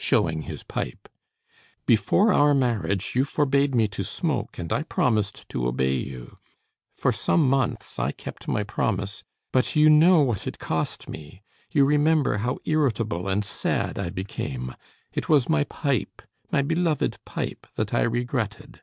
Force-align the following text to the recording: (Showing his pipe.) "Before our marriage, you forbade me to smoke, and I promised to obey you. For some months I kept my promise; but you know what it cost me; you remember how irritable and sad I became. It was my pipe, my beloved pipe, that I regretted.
(Showing 0.00 0.42
his 0.50 0.64
pipe.) 0.64 1.08
"Before 1.86 2.32
our 2.32 2.54
marriage, 2.54 3.12
you 3.14 3.24
forbade 3.24 3.72
me 3.72 3.86
to 3.86 4.02
smoke, 4.02 4.58
and 4.58 4.72
I 4.72 4.82
promised 4.82 5.48
to 5.50 5.64
obey 5.68 5.94
you. 5.94 6.38
For 6.92 7.12
some 7.12 7.48
months 7.48 7.96
I 7.96 8.10
kept 8.10 8.48
my 8.48 8.64
promise; 8.64 9.22
but 9.52 9.76
you 9.76 9.88
know 9.88 10.22
what 10.22 10.44
it 10.48 10.58
cost 10.58 11.08
me; 11.08 11.40
you 11.70 11.84
remember 11.84 12.38
how 12.38 12.58
irritable 12.64 13.28
and 13.28 13.44
sad 13.44 13.96
I 13.96 14.10
became. 14.10 14.74
It 15.12 15.28
was 15.28 15.48
my 15.48 15.62
pipe, 15.62 16.20
my 16.50 16.62
beloved 16.62 17.18
pipe, 17.24 17.68
that 17.76 17.94
I 17.94 18.02
regretted. 18.02 18.82